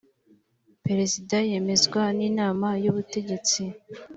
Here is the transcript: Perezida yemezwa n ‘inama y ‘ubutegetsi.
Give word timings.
Perezida 0.85 1.35
yemezwa 1.51 2.01
n 2.17 2.19
‘inama 2.29 2.67
y 2.83 2.87
‘ubutegetsi. 2.91 3.61